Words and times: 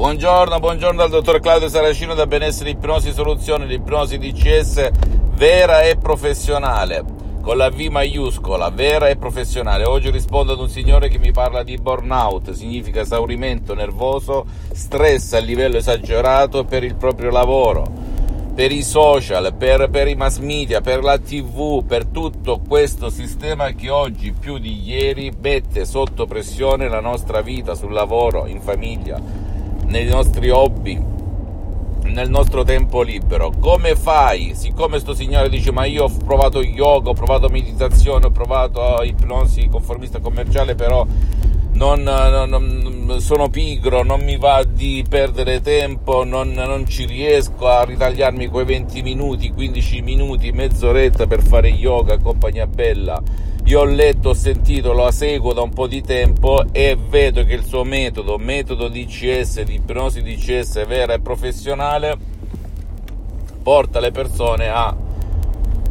Buongiorno, 0.00 0.58
buongiorno 0.60 0.96
dal 0.96 1.10
dottor 1.10 1.40
Claudio 1.40 1.68
Saracino 1.68 2.14
da 2.14 2.26
Benessere 2.26 2.70
Ipnosi 2.70 3.12
Soluzioni, 3.12 3.66
l'ipnosi 3.66 4.16
DCS 4.16 4.88
vera 5.34 5.82
e 5.82 5.98
professionale, 5.98 7.04
con 7.42 7.58
la 7.58 7.68
V 7.68 7.78
maiuscola, 7.80 8.70
vera 8.70 9.10
e 9.10 9.16
professionale. 9.16 9.84
Oggi 9.84 10.10
rispondo 10.10 10.54
ad 10.54 10.58
un 10.58 10.70
signore 10.70 11.10
che 11.10 11.18
mi 11.18 11.32
parla 11.32 11.62
di 11.62 11.76
burnout, 11.76 12.52
significa 12.52 13.02
esaurimento 13.02 13.74
nervoso, 13.74 14.46
stress 14.72 15.34
a 15.34 15.38
livello 15.38 15.76
esagerato 15.76 16.64
per 16.64 16.82
il 16.82 16.94
proprio 16.94 17.30
lavoro, 17.30 17.84
per 18.54 18.72
i 18.72 18.82
social, 18.82 19.52
per, 19.54 19.90
per 19.90 20.08
i 20.08 20.14
mass 20.14 20.38
media, 20.38 20.80
per 20.80 21.02
la 21.02 21.18
tv, 21.18 21.84
per 21.84 22.06
tutto 22.06 22.58
questo 22.66 23.10
sistema 23.10 23.72
che 23.72 23.90
oggi 23.90 24.32
più 24.32 24.56
di 24.56 24.80
ieri 24.82 25.30
mette 25.42 25.84
sotto 25.84 26.24
pressione 26.24 26.88
la 26.88 27.00
nostra 27.00 27.42
vita 27.42 27.74
sul 27.74 27.92
lavoro, 27.92 28.46
in 28.46 28.62
famiglia 28.62 29.39
nei 29.90 30.06
nostri 30.06 30.50
hobby, 30.50 30.98
nel 32.04 32.30
nostro 32.30 32.62
tempo 32.62 33.02
libero. 33.02 33.52
Come 33.58 33.96
fai? 33.96 34.52
Siccome 34.54 35.00
sto 35.00 35.14
signore 35.14 35.48
dice 35.48 35.72
ma 35.72 35.84
io 35.84 36.04
ho 36.04 36.10
provato 36.24 36.62
yoga, 36.62 37.10
ho 37.10 37.14
provato 37.14 37.48
meditazione, 37.48 38.26
ho 38.26 38.30
provato 38.30 39.02
ipnosi 39.02 39.68
conformista 39.68 40.20
commerciale, 40.20 40.76
però 40.76 41.04
non, 41.72 42.02
non, 42.02 42.48
non, 42.48 43.20
sono 43.20 43.48
pigro, 43.48 44.04
non 44.04 44.20
mi 44.22 44.36
va 44.36 44.62
di 44.62 45.04
perdere 45.08 45.60
tempo, 45.60 46.24
non, 46.24 46.50
non, 46.52 46.86
ci 46.86 47.04
riesco 47.04 47.66
a 47.66 47.82
ritagliarmi 47.82 48.46
quei 48.46 48.64
20 48.64 49.02
minuti, 49.02 49.50
15 49.50 50.02
minuti, 50.02 50.52
mezz'oretta 50.52 51.26
per 51.26 51.42
fare 51.42 51.68
yoga, 51.68 52.18
compagnia 52.18 52.66
bella 52.66 53.20
io 53.70 53.82
ho 53.82 53.84
letto, 53.84 54.30
ho 54.30 54.34
sentito, 54.34 54.92
lo 54.92 55.08
seguo 55.12 55.52
da 55.52 55.62
un 55.62 55.72
po' 55.72 55.86
di 55.86 56.02
tempo 56.02 56.64
e 56.72 56.96
vedo 56.96 57.44
che 57.44 57.54
il 57.54 57.64
suo 57.64 57.84
metodo, 57.84 58.36
metodo 58.36 58.88
DCS, 58.88 59.62
di 59.62 59.74
ipnosi 59.74 60.22
DCS 60.22 60.84
vera 60.88 61.14
e 61.14 61.20
professionale, 61.20 62.18
porta 63.62 64.00
le 64.00 64.10
persone 64.10 64.68
a 64.68 64.92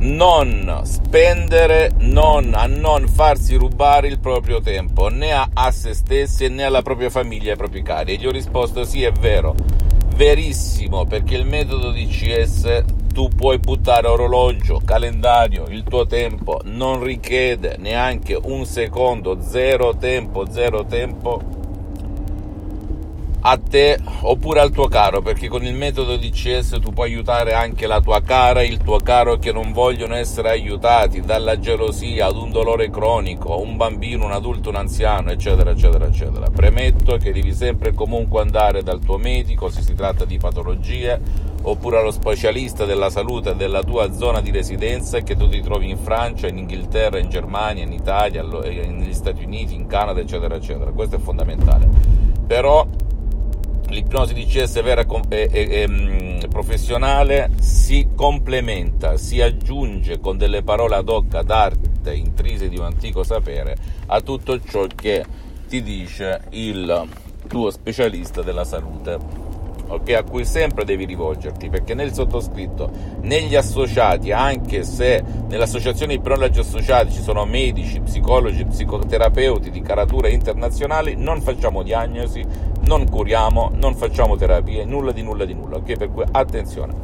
non 0.00 0.82
spendere, 0.84 1.92
non, 2.00 2.52
a 2.52 2.66
non 2.66 3.08
farsi 3.08 3.54
rubare 3.54 4.06
il 4.06 4.18
proprio 4.18 4.60
tempo, 4.60 5.08
né 5.08 5.32
a, 5.32 5.48
a 5.54 5.70
se 5.70 5.94
stessi 5.94 6.48
né 6.48 6.64
alla 6.64 6.82
propria 6.82 7.08
famiglia 7.08 7.48
e 7.48 7.50
ai 7.52 7.56
propri 7.56 7.80
cari. 7.80 8.12
E 8.12 8.16
gli 8.18 8.26
ho 8.26 8.30
risposto 8.30 8.84
sì, 8.84 9.02
è 9.02 9.12
vero, 9.12 9.54
verissimo, 10.14 11.06
perché 11.06 11.36
il 11.36 11.46
metodo 11.46 11.90
DCS 11.90 12.84
tu 13.12 13.28
puoi 13.28 13.58
buttare 13.58 14.06
orologio, 14.06 14.80
calendario, 14.84 15.66
il 15.68 15.82
tuo 15.82 16.06
tempo 16.06 16.60
non 16.64 17.02
richiede 17.02 17.76
neanche 17.78 18.38
un 18.42 18.64
secondo, 18.64 19.40
zero 19.40 19.96
tempo, 19.96 20.50
zero 20.50 20.84
tempo 20.86 21.51
a 23.44 23.58
te 23.58 23.98
oppure 24.22 24.60
al 24.60 24.70
tuo 24.70 24.86
caro, 24.86 25.20
perché 25.20 25.48
con 25.48 25.64
il 25.64 25.74
metodo 25.74 26.16
DCS 26.16 26.78
tu 26.80 26.92
puoi 26.92 27.10
aiutare 27.10 27.54
anche 27.54 27.86
la 27.86 28.00
tua 28.00 28.20
cara, 28.22 28.62
il 28.62 28.78
tuo 28.78 28.98
caro 28.98 29.36
che 29.36 29.52
non 29.52 29.72
vogliono 29.72 30.14
essere 30.14 30.50
aiutati 30.50 31.20
dalla 31.20 31.58
gelosia 31.58 32.26
ad 32.26 32.36
un 32.36 32.50
dolore 32.50 32.90
cronico, 32.90 33.60
un 33.60 33.76
bambino, 33.76 34.26
un 34.26 34.32
adulto, 34.32 34.68
un 34.68 34.76
anziano, 34.76 35.30
eccetera, 35.30 35.70
eccetera, 35.70 36.06
eccetera. 36.06 36.50
Premetto 36.50 37.16
che 37.16 37.32
devi 37.32 37.52
sempre 37.52 37.90
e 37.90 37.94
comunque 37.94 38.40
andare 38.40 38.82
dal 38.82 39.00
tuo 39.00 39.18
medico 39.18 39.68
se 39.70 39.82
si 39.82 39.94
tratta 39.94 40.24
di 40.24 40.38
patologie 40.38 41.50
oppure 41.64 41.98
allo 41.98 42.10
specialista 42.10 42.84
della 42.84 43.10
salute 43.10 43.54
della 43.54 43.82
tua 43.82 44.12
zona 44.12 44.40
di 44.40 44.50
residenza 44.50 45.20
che 45.20 45.36
tu 45.36 45.48
ti 45.48 45.60
trovi 45.60 45.90
in 45.90 45.98
Francia, 45.98 46.48
in 46.48 46.58
Inghilterra, 46.58 47.18
in 47.18 47.28
Germania, 47.28 47.84
in 47.84 47.92
Italia, 47.92 48.42
negli 48.42 49.14
Stati 49.14 49.44
Uniti, 49.44 49.74
in 49.74 49.86
Canada, 49.86 50.20
eccetera, 50.20 50.54
eccetera. 50.54 50.90
Questo 50.92 51.16
è 51.16 51.18
fondamentale. 51.18 51.88
Però 52.46 52.86
l'ipnosi 53.92 54.34
DCS 54.34 54.82
vera 54.82 55.04
e, 55.28 55.48
e, 55.50 55.50
e 55.52 56.48
professionale 56.48 57.50
si 57.60 58.08
complementa, 58.14 59.16
si 59.16 59.40
aggiunge 59.40 60.18
con 60.18 60.36
delle 60.36 60.62
parole 60.62 60.96
ad 60.96 61.08
hoc 61.08 61.34
ad 61.34 61.50
arte 61.50 62.14
intrise 62.14 62.68
di 62.68 62.78
un 62.78 62.84
antico 62.84 63.22
sapere 63.22 63.76
a 64.06 64.20
tutto 64.20 64.60
ciò 64.60 64.86
che 64.94 65.24
ti 65.68 65.82
dice 65.82 66.42
il 66.50 67.08
tuo 67.46 67.70
specialista 67.70 68.42
della 68.42 68.64
salute 68.64 69.41
okay, 69.94 70.14
a 70.14 70.22
cui 70.22 70.44
sempre 70.44 70.84
devi 70.84 71.04
rivolgerti, 71.04 71.68
perché 71.68 71.94
nel 71.94 72.12
sottoscritto, 72.12 72.90
negli 73.22 73.54
associati, 73.54 74.32
anche 74.32 74.84
se 74.84 75.22
nelle 75.48 75.64
associazioni 75.64 76.14
di 76.14 76.18
ipnologi 76.20 76.58
associati 76.58 77.12
ci 77.12 77.20
sono 77.20 77.44
medici, 77.44 78.00
psicologi, 78.00 78.64
psicoterapeuti 78.64 79.70
di 79.70 79.80
caratura 79.82 80.28
internazionali, 80.28 81.14
non 81.16 81.40
facciamo 81.40 81.82
diagnosi, 81.82 82.44
non 82.84 83.08
curiamo, 83.08 83.70
non 83.74 83.94
facciamo 83.94 84.36
terapie, 84.36 84.84
nulla 84.84 85.12
di 85.12 85.22
nulla 85.22 85.44
di 85.44 85.54
nulla, 85.54 85.76
ok? 85.76 85.96
Per 85.96 86.10
cui 86.10 86.24
attenzione. 86.30 86.94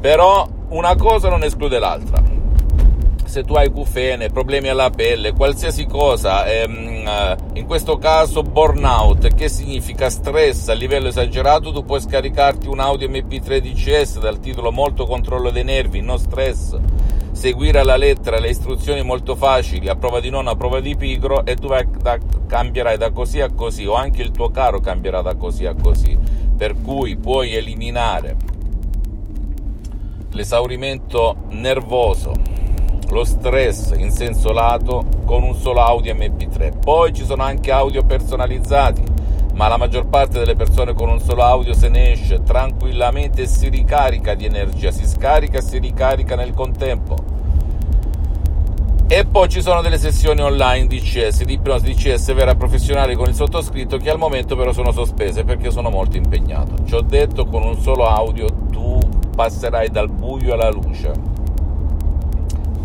Però 0.00 0.46
una 0.68 0.94
cosa 0.96 1.28
non 1.28 1.42
esclude 1.42 1.78
l'altra 1.78 2.27
se 3.28 3.44
tu 3.44 3.54
hai 3.54 3.70
cufene, 3.70 4.30
problemi 4.30 4.68
alla 4.68 4.88
pelle, 4.88 5.34
qualsiasi 5.34 5.84
cosa, 5.84 6.46
ehm, 6.46 7.06
eh, 7.06 7.36
in 7.54 7.66
questo 7.66 7.98
caso 7.98 8.42
burnout, 8.42 9.34
che 9.34 9.50
significa 9.50 10.08
stress 10.08 10.68
a 10.68 10.72
livello 10.72 11.08
esagerato, 11.08 11.70
tu 11.70 11.84
puoi 11.84 12.00
scaricarti 12.00 12.68
un 12.68 12.80
audio 12.80 13.06
MP3 13.06 13.58
DCS 13.58 14.18
dal 14.18 14.40
titolo 14.40 14.72
Molto 14.72 15.04
controllo 15.04 15.50
dei 15.50 15.62
nervi, 15.62 16.00
no 16.00 16.16
stress, 16.16 16.74
seguire 17.32 17.80
alla 17.80 17.98
lettera 17.98 18.38
le 18.38 18.48
istruzioni 18.48 19.02
molto 19.02 19.36
facili, 19.36 19.90
a 19.90 19.94
prova 19.94 20.20
di 20.20 20.30
non, 20.30 20.48
a 20.48 20.56
prova 20.56 20.80
di 20.80 20.96
pigro, 20.96 21.44
e 21.44 21.54
tu 21.54 21.68
da, 21.68 22.18
cambierai 22.46 22.96
da 22.96 23.10
così 23.10 23.42
a 23.42 23.50
così, 23.50 23.84
o 23.84 23.92
anche 23.92 24.22
il 24.22 24.30
tuo 24.30 24.50
caro 24.50 24.80
cambierà 24.80 25.20
da 25.20 25.34
così 25.34 25.66
a 25.66 25.74
così, 25.74 26.18
per 26.56 26.80
cui 26.80 27.16
puoi 27.18 27.54
eliminare 27.54 28.36
l'esaurimento 30.30 31.36
nervoso 31.50 32.57
lo 33.10 33.24
stress 33.24 33.92
in 33.96 34.10
senso 34.10 34.52
lato 34.52 35.04
con 35.24 35.42
un 35.42 35.54
solo 35.54 35.80
audio 35.80 36.14
MP3. 36.14 36.78
Poi 36.80 37.12
ci 37.12 37.24
sono 37.24 37.42
anche 37.42 37.70
audio 37.70 38.02
personalizzati, 38.04 39.02
ma 39.54 39.68
la 39.68 39.76
maggior 39.76 40.06
parte 40.06 40.38
delle 40.38 40.54
persone 40.54 40.94
con 40.94 41.08
un 41.08 41.20
solo 41.20 41.42
audio 41.42 41.74
se 41.74 41.88
ne 41.88 42.12
esce 42.12 42.42
tranquillamente 42.42 43.42
e 43.42 43.46
si 43.46 43.68
ricarica 43.68 44.34
di 44.34 44.44
energia, 44.44 44.90
si 44.90 45.06
scarica 45.06 45.58
e 45.58 45.62
si 45.62 45.78
ricarica 45.78 46.36
nel 46.36 46.52
contempo. 46.52 47.36
E 49.10 49.24
poi 49.24 49.48
ci 49.48 49.62
sono 49.62 49.80
delle 49.80 49.96
sessioni 49.96 50.42
online 50.42 50.86
DCS, 50.86 51.44
di 51.44 51.54
ipnosi 51.54 51.94
DCS 51.94 52.34
vera 52.34 52.54
professionale 52.56 53.16
con 53.16 53.26
il 53.26 53.34
sottoscritto 53.34 53.96
che 53.96 54.10
al 54.10 54.18
momento 54.18 54.54
però 54.54 54.70
sono 54.72 54.92
sospese 54.92 55.44
perché 55.44 55.70
sono 55.70 55.88
molto 55.88 56.18
impegnato. 56.18 56.84
Ci 56.84 56.94
ho 56.94 57.00
detto 57.00 57.46
con 57.46 57.62
un 57.62 57.80
solo 57.80 58.06
audio 58.06 58.46
tu 58.70 58.98
passerai 59.34 59.88
dal 59.88 60.10
buio 60.10 60.52
alla 60.52 60.68
luce 60.68 61.37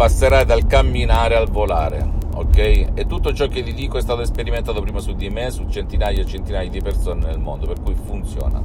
passerai 0.00 0.46
dal 0.46 0.66
camminare 0.66 1.36
al 1.36 1.50
volare, 1.50 2.10
ok? 2.32 2.56
E 2.94 3.04
tutto 3.06 3.34
ciò 3.34 3.48
che 3.48 3.62
ti 3.62 3.74
dico 3.74 3.98
è 3.98 4.00
stato 4.00 4.24
sperimentato 4.24 4.80
prima 4.80 4.98
su 4.98 5.12
di 5.12 5.28
me, 5.28 5.50
su 5.50 5.66
centinaia 5.68 6.22
e 6.22 6.24
centinaia 6.24 6.70
di 6.70 6.80
persone 6.80 7.26
nel 7.26 7.38
mondo, 7.38 7.66
per 7.66 7.82
cui 7.82 7.94
funziona. 7.94 8.64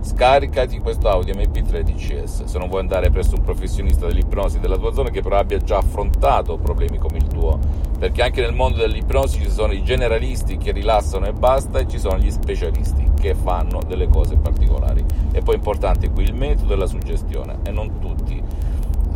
Scaricati 0.00 0.78
questo 0.78 1.10
audio 1.10 1.34
MP3 1.34 1.82
DCS 1.82 2.44
se 2.44 2.58
non 2.58 2.70
vuoi 2.70 2.80
andare 2.80 3.10
presso 3.10 3.34
un 3.34 3.42
professionista 3.42 4.06
dell'ipnosi 4.06 4.58
della 4.58 4.78
tua 4.78 4.94
zona 4.94 5.10
che 5.10 5.20
però 5.20 5.36
abbia 5.36 5.58
già 5.58 5.76
affrontato 5.76 6.56
problemi 6.56 6.96
come 6.96 7.18
il 7.18 7.26
tuo, 7.26 7.58
perché 7.98 8.22
anche 8.22 8.40
nel 8.40 8.54
mondo 8.54 8.78
dell'ipnosi 8.78 9.42
ci 9.42 9.50
sono 9.50 9.74
i 9.74 9.82
generalisti 9.82 10.56
che 10.56 10.72
rilassano 10.72 11.26
e 11.26 11.34
basta 11.34 11.78
e 11.80 11.88
ci 11.88 11.98
sono 11.98 12.16
gli 12.16 12.30
specialisti 12.30 13.06
che 13.20 13.34
fanno 13.34 13.82
delle 13.86 14.08
cose 14.08 14.36
particolari. 14.36 15.04
E 15.30 15.42
poi 15.42 15.56
è 15.56 15.58
importante 15.58 16.08
qui 16.08 16.24
il 16.24 16.32
metodo 16.32 16.72
e 16.72 16.76
la 16.78 16.86
suggestione 16.86 17.58
e 17.64 17.70
non 17.70 17.98
tutti 17.98 18.42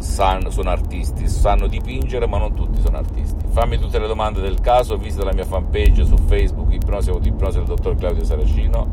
sanno, 0.04 0.50
sono 0.50 0.70
artisti, 0.70 1.26
sanno 1.26 1.66
dipingere, 1.66 2.28
ma 2.28 2.38
non 2.38 2.54
tutti 2.54 2.80
sono 2.80 2.98
artisti. 2.98 3.42
Fammi 3.50 3.76
tutte 3.78 3.98
le 3.98 4.06
domande 4.06 4.40
del 4.40 4.60
caso, 4.60 4.96
visita 4.96 5.24
la 5.24 5.32
mia 5.32 5.44
fanpage 5.44 6.04
su 6.04 6.16
Facebook, 6.16 6.72
Ipnosi 6.72 7.10
Ipnosi 7.10 7.56
del 7.56 7.66
dottor 7.66 7.96
Claudio 7.96 8.22
Saracino, 8.22 8.88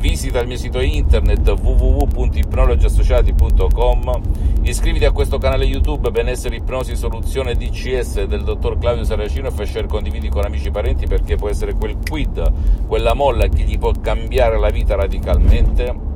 visita 0.00 0.40
il 0.40 0.48
mio 0.48 0.56
sito 0.56 0.80
internet 0.80 1.48
www.ipnologiassociati.com, 1.48 4.20
iscriviti 4.62 5.04
a 5.04 5.12
questo 5.12 5.38
canale 5.38 5.66
YouTube 5.66 6.10
Benessere 6.10 6.56
Ipnosi 6.56 6.96
Soluzione 6.96 7.54
DCS 7.54 8.24
del 8.24 8.42
dottor 8.42 8.78
Claudio 8.78 9.04
Saracino 9.04 9.48
e 9.48 9.50
fai 9.50 9.66
share 9.66 9.86
condividi 9.86 10.28
con 10.28 10.44
amici 10.44 10.68
e 10.68 10.70
parenti 10.70 11.06
perché 11.06 11.36
può 11.36 11.50
essere 11.50 11.74
quel 11.74 11.98
quid, 12.08 12.86
quella 12.86 13.12
molla 13.14 13.48
che 13.48 13.62
gli 13.62 13.78
può 13.78 13.92
cambiare 14.00 14.58
la 14.58 14.70
vita 14.70 14.94
radicalmente 14.94 16.12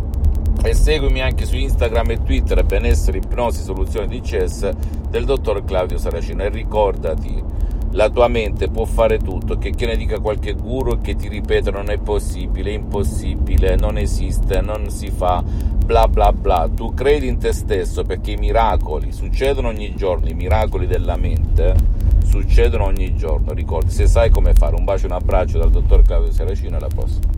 e 0.62 0.74
seguimi 0.74 1.20
anche 1.20 1.46
su 1.46 1.56
Instagram 1.56 2.10
e 2.10 2.22
Twitter 2.22 2.64
benessere 2.64 3.18
ipnosi 3.18 3.62
soluzione 3.62 4.08
DCS 4.08 4.70
del 5.08 5.24
dottor 5.24 5.64
Claudio 5.64 5.98
Saracino. 5.98 6.42
E 6.42 6.48
ricordati 6.48 7.42
la 7.92 8.10
tua 8.10 8.28
mente 8.28 8.68
può 8.68 8.84
fare 8.84 9.18
tutto 9.18 9.56
che, 9.56 9.70
che 9.70 9.86
ne 9.86 9.96
dica 9.96 10.18
qualche 10.20 10.52
guru 10.52 11.00
che 11.00 11.16
ti 11.16 11.28
ripete 11.28 11.70
non 11.70 11.90
è 11.90 11.98
possibile, 11.98 12.70
è 12.70 12.74
impossibile, 12.74 13.76
non 13.76 13.96
esiste, 13.96 14.60
non 14.60 14.90
si 14.90 15.10
fa 15.10 15.42
bla 15.42 16.06
bla 16.06 16.32
bla. 16.32 16.68
Tu 16.74 16.92
credi 16.92 17.28
in 17.28 17.38
te 17.38 17.52
stesso 17.52 18.02
perché 18.02 18.32
i 18.32 18.36
miracoli 18.36 19.12
succedono 19.12 19.68
ogni 19.68 19.94
giorno 19.94 20.28
i 20.28 20.34
miracoli 20.34 20.86
della 20.86 21.16
mente 21.16 21.74
succedono 22.24 22.84
ogni 22.84 23.16
giorno. 23.16 23.52
Ricordi 23.52 23.90
se 23.90 24.06
sai 24.06 24.30
come 24.30 24.52
fare. 24.52 24.74
Un 24.74 24.84
bacio 24.84 25.04
e 25.04 25.06
un 25.06 25.12
abbraccio 25.12 25.58
dal 25.58 25.70
dottor 25.70 26.02
Claudio 26.02 26.32
Saracino 26.32 26.76
alla 26.76 26.88
prossima 26.88 27.37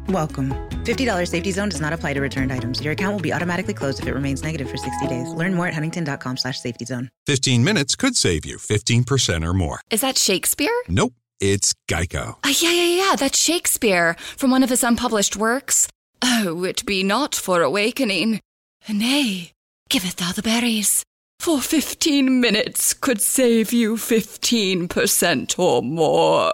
welcome. 0.11 0.49
$50 0.83 1.27
safety 1.27 1.51
zone 1.51 1.69
does 1.69 1.81
not 1.81 1.93
apply 1.93 2.13
to 2.13 2.21
returned 2.21 2.51
items. 2.51 2.81
Your 2.81 2.93
account 2.93 3.13
will 3.13 3.21
be 3.21 3.33
automatically 3.33 3.73
closed 3.73 3.99
if 4.01 4.07
it 4.07 4.13
remains 4.13 4.43
negative 4.43 4.69
for 4.69 4.77
60 4.77 5.07
days. 5.07 5.33
Learn 5.33 5.53
more 5.53 5.67
at 5.67 5.73
huntington.com 5.73 6.37
slash 6.37 6.59
safety 6.59 6.85
zone. 6.85 7.09
15 7.25 7.63
minutes 7.63 7.95
could 7.95 8.15
save 8.15 8.45
you 8.45 8.57
15% 8.57 9.45
or 9.45 9.53
more. 9.53 9.81
Is 9.89 10.01
that 10.01 10.17
Shakespeare? 10.17 10.73
Nope, 10.87 11.13
it's 11.39 11.73
Geico. 11.89 12.35
Uh, 12.43 12.53
yeah, 12.59 12.71
yeah, 12.71 13.09
yeah, 13.09 13.15
that's 13.15 13.39
Shakespeare 13.39 14.15
from 14.37 14.51
one 14.51 14.63
of 14.63 14.69
his 14.69 14.83
unpublished 14.83 15.35
works. 15.35 15.87
Oh, 16.21 16.63
it 16.63 16.85
be 16.85 17.03
not 17.03 17.33
for 17.33 17.61
awakening. 17.61 18.41
Nay, 18.87 19.51
giveth 19.89 20.17
thou 20.17 20.31
the 20.31 20.43
berries. 20.43 21.03
For 21.39 21.59
15 21.59 22.39
minutes 22.39 22.93
could 22.93 23.19
save 23.19 23.73
you 23.73 23.95
15% 23.95 25.57
or 25.57 25.81
more. 25.81 26.53